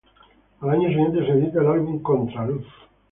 Al 0.61 0.69
año 0.71 0.89
siguiente 0.89 1.23
se 1.27 1.31
edita 1.33 1.59
el 1.61 1.67
álbum 1.67 2.01
"Contraluz". 2.01 2.65